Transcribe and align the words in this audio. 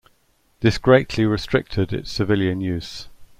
This 0.61 0.79
greatly 0.79 1.27
restricted 1.27 1.93
its 1.93 2.11
civilian 2.11 2.59
use. 2.59 3.07